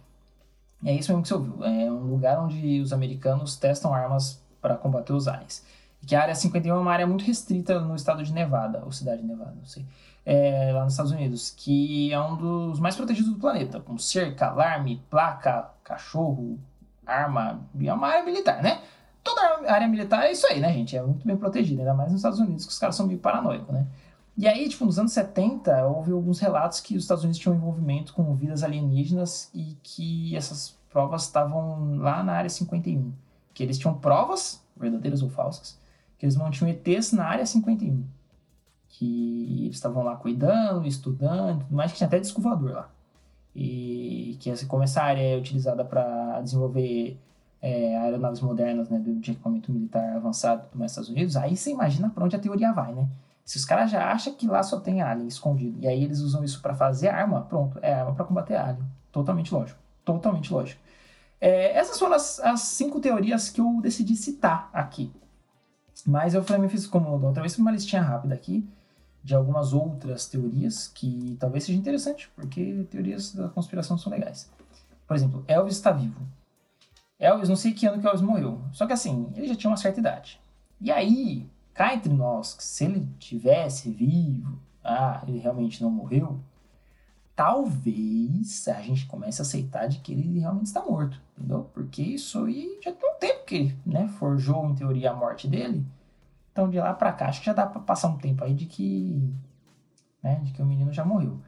É 0.85 0.95
isso 0.95 1.11
mesmo 1.11 1.23
que 1.23 1.29
você 1.29 1.35
ouviu. 1.35 1.65
É 1.65 1.91
um 1.91 2.06
lugar 2.06 2.38
onde 2.38 2.81
os 2.81 2.93
americanos 2.93 3.56
testam 3.56 3.95
armas 3.95 4.43
para 4.61 4.77
combater 4.77 5.12
os 5.12 5.29
aliens. 5.29 5.62
E 6.03 6.06
que 6.06 6.15
a 6.15 6.23
área 6.23 6.35
51 6.35 6.75
é 6.75 6.79
uma 6.79 6.93
área 6.93 7.06
muito 7.06 7.25
restrita 7.25 7.81
no 7.81 7.95
estado 7.95 8.23
de 8.23 8.33
Nevada, 8.33 8.83
ou 8.85 8.91
cidade 8.91 9.23
de 9.23 9.29
Nevada, 9.29 9.55
não 9.56 9.65
sei, 9.65 9.85
é, 10.25 10.73
lá 10.73 10.85
nos 10.85 10.93
Estados 10.93 11.13
Unidos, 11.13 11.55
que 11.57 12.13
é 12.13 12.21
um 12.21 12.37
dos 12.37 12.81
mais 12.81 12.97
protegidos 12.97 13.33
do 13.33 13.39
planeta, 13.39 13.81
com 13.81 13.99
cerca, 13.99 14.49
alarme, 14.49 15.03
placa, 15.11 15.71
cachorro, 15.85 16.59
arma, 17.07 17.61
é 17.81 17.93
uma 17.93 18.09
área 18.09 18.25
militar, 18.25 18.63
né? 18.63 18.81
toda 19.23 19.71
área 19.73 19.89
militar 19.89 20.25
é 20.27 20.33
isso 20.33 20.47
aí, 20.47 20.61
né, 20.61 20.73
gente? 20.73 20.97
É 20.97 21.02
muito 21.02 21.26
bem 21.26 21.37
protegida, 21.37 21.83
ainda 21.83 21.95
mais 21.95 22.11
nos 22.11 22.19
Estados 22.19 22.38
Unidos, 22.38 22.67
que 22.67 22.73
os 22.73 22.79
caras 22.79 22.97
são 22.97 23.07
meio 23.07 23.19
paranoicos, 23.19 23.73
né? 23.73 23.87
E 24.37 24.49
aí, 24.49 24.69
tipo, 24.69 24.85
nos 24.85 24.99
anos 24.99 25.12
70, 25.12 25.87
houve 25.87 26.11
alguns 26.11 26.41
relatos 26.41 26.81
que 26.81 26.97
os 26.97 27.05
Estados 27.05 27.23
Unidos 27.23 27.38
tinham 27.38 27.55
envolvimento 27.55 28.14
com 28.14 28.35
vidas 28.35 28.62
alienígenas 28.62 29.50
e 29.55 29.76
que 29.83 30.35
essas 30.35 30.75
provas 30.91 31.25
estavam 31.25 31.99
lá 31.99 32.23
na 32.23 32.33
área 32.33 32.49
51. 32.49 33.12
Que 33.52 33.62
eles 33.62 33.79
tinham 33.79 33.95
provas, 33.95 34.62
verdadeiras 34.75 35.23
ou 35.23 35.29
falsas, 35.29 35.79
que 36.19 36.25
eles 36.25 36.35
mantinham 36.35 36.71
ETs 36.71 37.12
na 37.12 37.26
área 37.26 37.45
51. 37.45 38.02
Que 38.92 39.64
eles 39.64 39.76
estavam 39.76 40.04
lá 40.04 40.16
cuidando, 40.16 40.87
estudando, 40.87 41.61
tudo 41.61 41.75
mais, 41.75 41.90
que 41.90 41.99
tinha 41.99 42.06
até 42.06 42.20
disco 42.20 42.40
lá. 42.46 42.88
E 43.54 44.37
que 44.40 44.50
essa, 44.50 44.66
como 44.66 44.82
essa 44.82 45.02
área 45.02 45.20
é 45.20 45.37
utilizada 45.37 45.84
para 45.84 46.40
desenvolver 46.40 47.18
é, 47.61 47.96
aeronaves 47.99 48.40
modernas, 48.40 48.88
né, 48.88 48.99
de 48.99 49.30
equipamento 49.30 49.72
militar 49.72 50.16
avançado 50.16 50.64
dos 50.75 50.90
Estados 50.90 51.11
Unidos, 51.11 51.37
aí 51.37 51.56
você 51.56 51.70
imagina 51.70 52.11
para 52.11 52.25
onde 52.25 52.37
a 52.37 52.38
teoria 52.38 52.72
vai, 52.72 52.92
né? 52.92 53.08
Se 53.44 53.56
os 53.56 53.64
caras 53.64 53.90
já 53.90 54.11
acham 54.11 54.34
que 54.34 54.46
lá 54.46 54.62
só 54.62 54.80
tem 54.80 55.02
alien 55.02 55.26
escondido, 55.28 55.78
e 55.80 55.88
aí 55.88 56.02
eles 56.04 56.20
usam 56.20 56.44
isso 56.44 56.61
para 56.62 56.75
fazer 56.75 57.08
arma, 57.08 57.42
pronto, 57.42 57.78
é 57.82 57.92
arma 57.92 58.14
para 58.14 58.25
combater 58.25 58.56
alien. 58.56 58.84
Totalmente 59.11 59.52
lógico. 59.52 59.78
Totalmente 60.04 60.52
lógico. 60.52 60.80
É, 61.40 61.76
essas 61.76 61.99
foram 61.99 62.14
as, 62.14 62.38
as, 62.40 62.61
cinco 62.61 63.00
teorias 63.00 63.50
que 63.50 63.61
eu 63.61 63.80
decidi 63.82 64.16
citar 64.16 64.70
aqui. 64.72 65.12
Mas 66.06 66.34
eu 66.34 66.44
também 66.44 66.68
fiz 66.68 66.87
como 66.87 67.08
outra 67.11 67.42
vez 67.42 67.58
uma 67.58 67.70
listinha 67.70 68.00
rápida 68.00 68.34
aqui 68.34 68.66
de 69.23 69.35
algumas 69.35 69.73
outras 69.73 70.26
teorias 70.26 70.88
que 70.88 71.37
talvez 71.38 71.64
seja 71.64 71.79
interessante, 71.79 72.31
porque 72.35 72.87
teorias 72.91 73.33
da 73.35 73.49
conspiração 73.49 73.97
são 73.97 74.11
legais. 74.11 74.50
Por 75.07 75.14
exemplo, 75.14 75.45
Elvis 75.47 75.76
está 75.76 75.93
vivo. 75.93 76.21
Elvis, 77.19 77.49
não 77.49 77.57
sei 77.57 77.73
que 77.73 77.87
ano 77.87 78.00
que 78.00 78.07
Elvis 78.07 78.23
morreu. 78.23 78.61
Só 78.73 78.87
que 78.87 78.93
assim, 78.93 79.31
ele 79.37 79.47
já 79.47 79.55
tinha 79.55 79.71
uma 79.71 79.76
certa 79.76 80.00
idade. 80.00 80.41
E 80.81 80.91
aí, 80.91 81.49
cá 81.73 81.95
entre 81.95 82.12
nós, 82.12 82.55
que 82.55 82.64
se 82.64 82.85
ele 82.85 83.09
tivesse 83.19 83.91
vivo, 83.91 84.59
ah, 84.83 85.23
ele 85.26 85.38
realmente 85.38 85.81
não 85.81 85.91
morreu, 85.91 86.41
talvez 87.37 88.67
a 88.69 88.81
gente 88.83 89.07
comece 89.07 89.41
a 89.41 89.45
aceitar 89.45 89.87
de 89.87 89.99
que 89.99 90.12
ele 90.12 90.41
realmente 90.41 90.67
está 90.67 90.83
morto, 90.85 91.21
entendeu? 91.37 91.71
Porque 91.73 92.02
isso 92.02 92.45
aí 92.45 92.79
já 92.83 92.93
tem 92.93 93.09
um 93.09 93.19
tempo 93.19 93.45
que, 93.45 93.76
né, 93.87 94.09
forjou 94.19 94.69
em 94.69 94.75
teoria 94.75 95.12
a 95.12 95.14
morte 95.14 95.47
dele. 95.47 95.85
Então 96.52 96.68
de 96.68 96.78
lá 96.78 96.92
para 96.94 97.12
cá, 97.12 97.28
acho 97.28 97.40
que 97.40 97.47
já 97.47 97.52
dá 97.52 97.66
para 97.66 97.80
passar 97.80 98.09
um 98.09 98.18
tempo 98.18 98.44
aí 98.44 98.54
de 98.54 98.66
que, 98.66 99.35
né, 100.23 100.37
de 100.42 100.52
que 100.52 100.62
o 100.62 100.66
menino 100.66 100.92
já 100.92 101.04
morreu. 101.04 101.40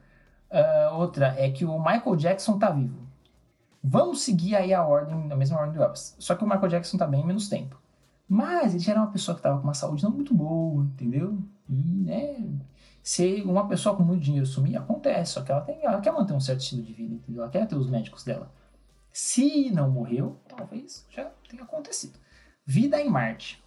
Uh, 0.51 0.95
outra 0.95 1.35
é 1.37 1.49
que 1.51 1.63
o 1.63 1.77
Michael 1.77 2.15
Jackson 2.15 2.57
tá 2.57 2.71
vivo. 2.71 3.05
Vamos 3.83 4.23
seguir 4.23 4.55
aí 4.55 4.73
a 4.73 4.83
ordem, 4.83 5.31
a 5.31 5.35
mesma 5.35 5.59
ordem 5.59 5.75
do 5.75 5.83
Elvis. 5.83 6.15
Só 6.17 6.33
que 6.35 6.43
o 6.43 6.47
Michael 6.47 6.69
Jackson 6.69 6.97
tá 6.97 7.05
bem 7.05 7.25
menos 7.25 7.47
tempo. 7.47 7.79
Mas 8.27 8.73
ele 8.73 8.79
já 8.79 8.93
era 8.93 9.01
uma 9.01 9.11
pessoa 9.11 9.35
que 9.35 9.39
estava 9.39 9.57
com 9.59 9.63
uma 9.63 9.75
saúde 9.75 10.03
não 10.03 10.09
muito 10.09 10.33
boa, 10.33 10.83
entendeu? 10.83 11.37
E, 11.69 11.73
né, 11.73 12.43
se 13.03 13.43
uma 13.43 13.67
pessoa 13.67 13.95
com 13.95 14.01
muito 14.01 14.23
dinheiro 14.23 14.47
sumir, 14.47 14.75
acontece, 14.75 15.33
só 15.33 15.43
que 15.43 15.51
ela, 15.51 15.61
tem, 15.61 15.83
ela 15.83 16.01
quer 16.01 16.11
manter 16.11 16.33
um 16.33 16.39
certo 16.39 16.61
estilo 16.61 16.81
de 16.81 16.93
vida, 16.93 17.13
entendeu? 17.13 17.43
Ela 17.43 17.51
quer 17.51 17.67
ter 17.67 17.75
os 17.75 17.87
médicos 17.87 18.23
dela. 18.23 18.51
Se 19.11 19.69
não 19.69 19.91
morreu, 19.91 20.39
talvez 20.47 21.05
já 21.11 21.25
tenha 21.47 21.61
acontecido. 21.61 22.17
Vida 22.65 22.99
em 22.99 23.07
Marte. 23.07 23.63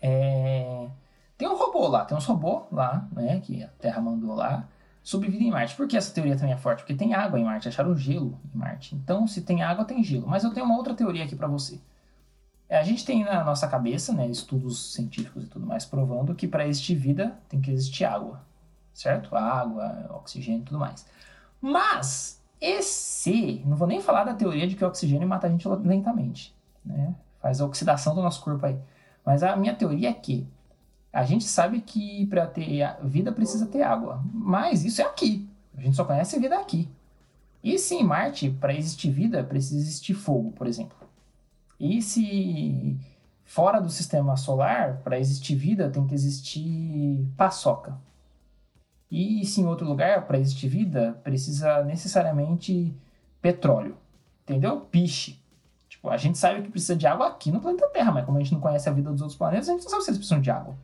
É... 0.00 0.88
Tem 1.36 1.48
um 1.48 1.56
robô 1.56 1.88
lá, 1.88 2.04
tem 2.04 2.16
uns 2.16 2.26
robôs 2.26 2.64
lá, 2.70 3.08
né, 3.12 3.40
que 3.40 3.62
a 3.62 3.68
Terra 3.80 4.00
mandou 4.00 4.34
lá, 4.34 4.68
sobre 5.02 5.30
vida 5.30 5.44
em 5.44 5.50
Marte. 5.50 5.74
Por 5.74 5.88
que 5.88 5.96
essa 5.96 6.12
teoria 6.12 6.36
também 6.36 6.54
é 6.54 6.56
forte? 6.56 6.80
Porque 6.80 6.94
tem 6.94 7.12
água 7.14 7.38
em 7.38 7.44
Marte, 7.44 7.68
acharam 7.68 7.96
gelo 7.96 8.38
em 8.54 8.58
Marte. 8.58 8.94
Então, 8.94 9.26
se 9.26 9.42
tem 9.42 9.62
água, 9.62 9.84
tem 9.84 10.02
gelo. 10.02 10.26
Mas 10.26 10.44
eu 10.44 10.52
tenho 10.54 10.64
uma 10.64 10.76
outra 10.76 10.94
teoria 10.94 11.24
aqui 11.24 11.34
para 11.36 11.48
você. 11.48 11.80
É, 12.68 12.78
a 12.78 12.82
gente 12.82 13.04
tem 13.04 13.24
na 13.24 13.44
nossa 13.44 13.68
cabeça, 13.68 14.12
né, 14.12 14.26
estudos 14.28 14.94
científicos 14.94 15.44
e 15.44 15.46
tudo 15.46 15.66
mais 15.66 15.84
provando 15.84 16.34
que 16.34 16.48
para 16.48 16.66
existir 16.66 16.94
vida 16.94 17.38
tem 17.48 17.60
que 17.60 17.70
existir 17.70 18.04
água, 18.04 18.40
certo? 18.92 19.36
Água, 19.36 20.10
oxigênio 20.10 20.62
e 20.62 20.64
tudo 20.64 20.78
mais. 20.78 21.06
Mas 21.60 22.42
esse, 22.60 23.62
não 23.66 23.76
vou 23.76 23.86
nem 23.86 24.00
falar 24.00 24.24
da 24.24 24.34
teoria 24.34 24.66
de 24.66 24.74
que 24.74 24.84
o 24.84 24.88
oxigênio 24.88 25.28
mata 25.28 25.46
a 25.46 25.50
gente 25.50 25.68
lentamente, 25.68 26.54
né? 26.84 27.14
Faz 27.40 27.60
a 27.60 27.66
oxidação 27.66 28.14
do 28.14 28.22
nosso 28.22 28.42
corpo 28.42 28.64
aí. 28.64 28.78
Mas 29.24 29.42
a 29.42 29.56
minha 29.56 29.74
teoria 29.74 30.10
é 30.10 30.12
que 30.12 30.46
a 31.12 31.24
gente 31.24 31.44
sabe 31.44 31.80
que 31.80 32.26
para 32.26 32.46
ter 32.46 32.84
vida 33.04 33.30
precisa 33.32 33.66
ter 33.66 33.82
água, 33.82 34.22
mas 34.32 34.84
isso 34.84 35.00
é 35.00 35.04
aqui. 35.04 35.48
A 35.76 35.80
gente 35.80 35.96
só 35.96 36.04
conhece 36.04 36.38
vida 36.38 36.58
aqui. 36.58 36.88
E 37.62 37.78
se 37.78 37.94
em 37.94 38.04
Marte, 38.04 38.50
para 38.50 38.74
existir 38.74 39.10
vida, 39.10 39.42
precisa 39.42 39.80
existir 39.80 40.14
fogo, 40.14 40.52
por 40.52 40.66
exemplo. 40.66 40.96
E 41.78 42.02
se 42.02 42.98
fora 43.44 43.80
do 43.80 43.88
sistema 43.88 44.36
solar, 44.36 44.98
para 44.98 45.18
existir 45.18 45.54
vida, 45.54 45.88
tem 45.88 46.06
que 46.06 46.14
existir 46.14 47.26
paçoca. 47.36 47.96
E 49.10 49.46
se 49.46 49.60
em 49.60 49.66
outro 49.66 49.86
lugar, 49.86 50.26
para 50.26 50.38
existir 50.38 50.68
vida, 50.68 51.18
precisa 51.22 51.82
necessariamente 51.84 52.92
petróleo. 53.40 53.96
Entendeu? 54.42 54.80
Piche. 54.80 55.40
Tipo, 56.04 56.12
a 56.12 56.18
gente 56.18 56.36
sabe 56.36 56.60
que 56.60 56.68
precisa 56.68 56.94
de 56.94 57.06
água 57.06 57.28
aqui 57.28 57.50
no 57.50 57.62
planeta 57.62 57.88
Terra, 57.88 58.12
mas 58.12 58.26
como 58.26 58.36
a 58.36 58.40
gente 58.42 58.52
não 58.52 58.60
conhece 58.60 58.86
a 58.86 58.92
vida 58.92 59.10
dos 59.10 59.22
outros 59.22 59.38
planetas, 59.38 59.70
a 59.70 59.72
gente 59.72 59.84
não 59.84 59.90
sabe 59.90 60.04
se 60.04 60.10
eles 60.10 60.18
precisam 60.18 60.38
de 60.38 60.50
água. 60.50 60.76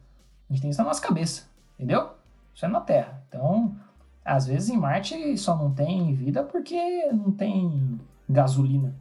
A 0.49 0.53
gente 0.53 0.62
tem 0.62 0.71
isso 0.71 0.81
na 0.81 0.89
nossa 0.89 1.03
cabeça. 1.03 1.43
Entendeu? 1.79 2.12
Isso 2.55 2.65
é 2.65 2.69
na 2.69 2.81
Terra. 2.81 3.23
Então, 3.29 3.77
às 4.25 4.47
vezes 4.47 4.71
em 4.71 4.79
Marte 4.79 5.37
só 5.37 5.55
não 5.55 5.75
tem 5.75 6.15
vida 6.15 6.43
porque 6.43 7.12
não 7.12 7.31
tem 7.33 8.00
gasolina. 8.27 8.95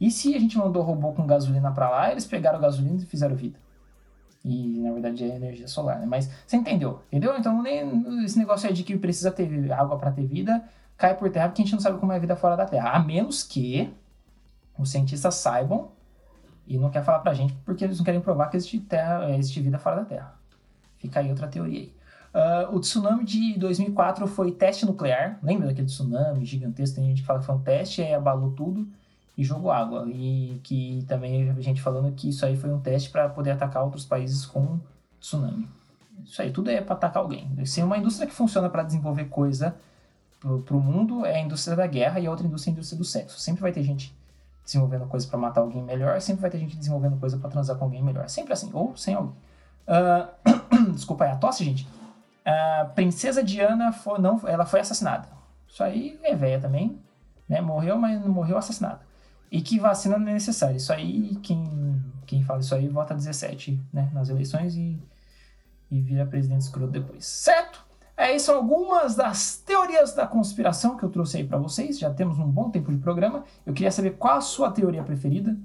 E 0.00 0.08
se 0.08 0.36
a 0.36 0.38
gente 0.38 0.56
mandou 0.56 0.84
robô 0.84 1.12
com 1.12 1.26
gasolina 1.26 1.72
para 1.72 1.90
lá, 1.90 2.12
eles 2.12 2.26
pegaram 2.26 2.60
gasolina 2.60 3.02
e 3.02 3.06
fizeram 3.06 3.34
vida. 3.34 3.58
E 4.44 4.78
na 4.78 4.92
verdade 4.92 5.24
é 5.24 5.34
energia 5.34 5.66
solar, 5.66 5.98
né? 5.98 6.06
Mas 6.06 6.30
você 6.46 6.56
entendeu? 6.56 7.02
Entendeu? 7.08 7.36
Então 7.36 7.60
nem, 7.60 8.24
esse 8.24 8.38
negócio 8.38 8.68
aí 8.68 8.74
de 8.74 8.84
que 8.84 8.96
precisa 8.96 9.32
ter 9.32 9.72
água 9.72 9.98
para 9.98 10.12
ter 10.12 10.26
vida 10.26 10.62
cai 10.96 11.16
por 11.16 11.30
terra 11.30 11.48
porque 11.48 11.62
a 11.62 11.64
gente 11.64 11.72
não 11.72 11.80
sabe 11.80 11.98
como 11.98 12.12
é 12.12 12.16
a 12.16 12.20
vida 12.20 12.36
fora 12.36 12.56
da 12.56 12.66
Terra. 12.66 12.90
A 12.90 12.98
menos 13.00 13.42
que 13.42 13.90
os 14.80 14.90
cientistas 14.90 15.34
saibam 15.34 15.90
e 16.66 16.78
não 16.78 16.90
quer 16.90 17.04
falar 17.04 17.20
pra 17.20 17.34
gente 17.34 17.54
porque 17.64 17.84
eles 17.84 17.98
não 17.98 18.04
querem 18.04 18.20
provar 18.20 18.48
que 18.48 18.56
existe, 18.56 18.78
terra, 18.80 19.30
existe 19.30 19.60
vida 19.60 19.78
fora 19.78 19.96
da 19.96 20.04
Terra. 20.04 20.40
Fica 20.98 21.20
aí 21.20 21.30
outra 21.30 21.48
teoria 21.48 21.80
aí. 21.80 21.94
Uh, 22.32 22.76
o 22.76 22.80
tsunami 22.80 23.24
de 23.24 23.58
2004 23.58 24.26
foi 24.26 24.52
teste 24.52 24.86
nuclear. 24.86 25.38
Lembra 25.42 25.66
daquele 25.66 25.86
tsunami 25.86 26.44
gigantesco? 26.44 26.96
Tem 26.96 27.06
gente 27.06 27.22
que 27.22 27.26
fala 27.26 27.40
que 27.40 27.46
foi 27.46 27.54
um 27.54 27.60
teste, 27.60 28.02
aí 28.02 28.14
abalou 28.14 28.52
tudo 28.52 28.86
e 29.36 29.42
jogou 29.42 29.70
água. 29.72 30.06
E 30.08 30.60
que 30.62 31.04
também 31.08 31.50
a 31.50 31.60
gente 31.60 31.82
falando 31.82 32.12
que 32.14 32.28
isso 32.28 32.46
aí 32.46 32.56
foi 32.56 32.72
um 32.72 32.78
teste 32.78 33.10
para 33.10 33.28
poder 33.28 33.50
atacar 33.50 33.82
outros 33.82 34.04
países 34.04 34.46
com 34.46 34.78
tsunami. 35.18 35.68
Isso 36.24 36.40
aí 36.40 36.52
tudo 36.52 36.70
é 36.70 36.80
para 36.80 36.94
atacar 36.94 37.22
alguém. 37.22 37.48
Se 37.64 37.82
uma 37.82 37.98
indústria 37.98 38.28
que 38.28 38.34
funciona 38.34 38.68
para 38.68 38.84
desenvolver 38.84 39.24
coisa 39.24 39.74
para 40.38 40.76
o 40.76 40.80
mundo 40.80 41.26
é 41.26 41.36
a 41.36 41.40
indústria 41.40 41.76
da 41.76 41.86
guerra 41.86 42.20
e 42.20 42.26
a 42.26 42.30
outra 42.30 42.46
indústria 42.46 42.70
é 42.70 42.72
a 42.72 42.74
indústria 42.74 42.98
do 42.98 43.04
sexo. 43.04 43.40
Sempre 43.40 43.62
vai 43.62 43.72
ter 43.72 43.82
gente 43.82 44.14
desenvolvendo 44.64 45.06
coisa 45.06 45.26
para 45.26 45.38
matar 45.38 45.60
alguém 45.60 45.82
melhor, 45.82 46.20
sempre 46.20 46.42
vai 46.42 46.50
ter 46.50 46.58
gente 46.58 46.76
desenvolvendo 46.76 47.18
coisa 47.18 47.38
para 47.38 47.50
transar 47.50 47.76
com 47.76 47.84
alguém 47.84 48.02
melhor. 48.02 48.28
Sempre 48.28 48.52
assim, 48.52 48.70
ou 48.72 48.96
sem 48.96 49.14
alguém. 49.14 49.34
Uh, 49.86 50.92
desculpa 50.92 51.24
aí 51.24 51.30
a 51.30 51.36
tosse, 51.36 51.64
gente. 51.64 51.88
A 52.44 52.84
princesa 52.94 53.42
Diana 53.42 53.92
foi, 53.92 54.18
não, 54.18 54.40
ela 54.46 54.64
foi 54.64 54.80
assassinada. 54.80 55.28
Isso 55.68 55.82
aí 55.82 56.18
é 56.22 56.34
velha 56.34 56.60
também, 56.60 57.00
né? 57.48 57.60
Morreu, 57.60 57.98
mas 57.98 58.20
não 58.20 58.28
morreu 58.28 58.56
assassinada. 58.56 59.00
E 59.50 59.60
que 59.60 59.78
vacina 59.78 60.18
não 60.18 60.28
é 60.28 60.32
necessária. 60.32 60.76
Isso 60.76 60.92
aí, 60.92 61.36
quem, 61.42 62.02
quem 62.26 62.42
fala 62.42 62.60
isso 62.60 62.74
aí, 62.74 62.88
vota 62.88 63.14
17 63.14 63.80
né, 63.92 64.10
nas 64.12 64.28
eleições 64.28 64.76
e, 64.76 65.00
e 65.90 66.00
vira 66.00 66.24
presidente 66.24 66.62
escroto 66.62 66.92
depois. 66.92 67.26
Certo? 67.26 67.84
É, 68.30 68.38
são 68.38 68.54
algumas 68.54 69.16
das 69.16 69.56
teorias 69.56 70.14
da 70.14 70.24
conspiração 70.24 70.96
que 70.96 71.02
eu 71.02 71.10
trouxe 71.10 71.38
aí 71.38 71.44
para 71.44 71.58
vocês. 71.58 71.98
Já 71.98 72.14
temos 72.14 72.38
um 72.38 72.46
bom 72.46 72.70
tempo 72.70 72.92
de 72.92 72.98
programa. 72.98 73.44
Eu 73.66 73.72
queria 73.72 73.90
saber 73.90 74.12
qual 74.12 74.36
a 74.36 74.40
sua 74.40 74.70
teoria 74.70 75.02
preferida 75.02 75.56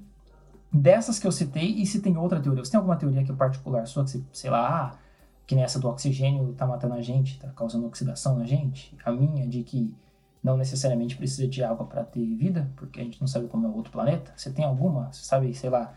dessas 0.72 1.16
que 1.20 1.26
eu 1.28 1.30
citei 1.30 1.66
e 1.66 1.86
se 1.86 2.00
tem 2.00 2.16
outra 2.16 2.40
teoria. 2.40 2.64
Você 2.64 2.72
tem 2.72 2.78
alguma 2.78 2.96
teoria 2.96 3.22
que 3.22 3.30
é 3.30 3.34
particular 3.34 3.86
sua, 3.86 4.04
que 4.04 4.10
você, 4.10 4.22
sei 4.32 4.50
lá, 4.50 4.68
ah, 4.68 4.98
que 5.46 5.54
nessa 5.54 5.78
do 5.78 5.88
oxigênio 5.88 6.54
tá 6.54 6.66
matando 6.66 6.94
a 6.94 7.00
gente, 7.00 7.38
tá 7.38 7.48
causando 7.54 7.86
oxidação 7.86 8.36
na 8.36 8.44
gente? 8.44 8.96
A 9.04 9.12
minha 9.12 9.46
de 9.46 9.62
que 9.62 9.94
não 10.42 10.56
necessariamente 10.56 11.16
precisa 11.16 11.46
de 11.46 11.62
água 11.62 11.86
para 11.86 12.02
ter 12.02 12.34
vida, 12.34 12.68
porque 12.74 13.00
a 13.00 13.04
gente 13.04 13.20
não 13.20 13.28
sabe 13.28 13.46
como 13.46 13.64
é 13.64 13.70
o 13.70 13.76
outro 13.76 13.92
planeta. 13.92 14.32
Você 14.36 14.50
tem 14.50 14.64
alguma, 14.64 15.12
você 15.12 15.24
sabe, 15.24 15.54
sei 15.54 15.70
lá, 15.70 15.94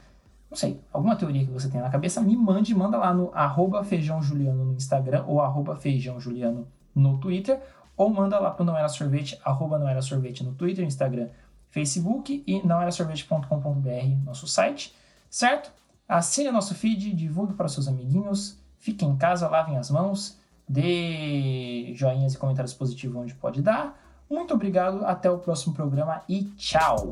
não 0.49 0.57
sei, 0.57 0.81
alguma 0.91 1.15
teoria 1.15 1.45
que 1.45 1.51
você 1.51 1.69
tem 1.69 1.79
na 1.79 1.89
cabeça, 1.89 2.21
me 2.21 2.35
mande, 2.35 2.73
manda 2.73 2.97
lá 2.97 3.13
no 3.13 3.31
arroba 3.33 3.83
feijãojuliano 3.83 4.65
no 4.65 4.73
Instagram 4.73 5.23
ou 5.27 5.41
arroba 5.41 5.75
feijãojuliano 5.75 6.67
no 6.95 7.19
Twitter, 7.19 7.59
ou 7.95 8.09
manda 8.09 8.39
lá 8.39 8.49
pro 8.49 8.65
Não 8.65 8.75
Era 8.75 8.87
Sorvete, 8.87 9.39
arroba 9.43 9.77
Não 9.77 9.87
Era 9.87 10.01
Sorvete 10.01 10.43
no 10.43 10.53
Twitter, 10.53 10.83
Instagram, 10.85 11.27
Facebook 11.69 12.43
e 12.47 12.65
nãoerasorvete.com.br, 12.65 14.25
nosso 14.25 14.47
site, 14.47 14.95
certo? 15.29 15.71
Assine 16.07 16.49
nosso 16.49 16.73
feed, 16.73 17.13
divulgue 17.13 17.53
para 17.53 17.67
seus 17.67 17.87
amiguinhos, 17.87 18.57
fique 18.79 19.05
em 19.05 19.15
casa, 19.15 19.47
lavem 19.47 19.77
as 19.77 19.91
mãos, 19.91 20.39
dê 20.67 21.93
joinhas 21.93 22.33
e 22.33 22.37
comentários 22.37 22.73
positivos 22.73 23.15
onde 23.15 23.35
pode 23.35 23.61
dar, 23.61 24.01
muito 24.27 24.53
obrigado, 24.53 25.05
até 25.05 25.29
o 25.29 25.37
próximo 25.37 25.75
programa 25.75 26.23
e 26.27 26.45
tchau! 26.57 27.11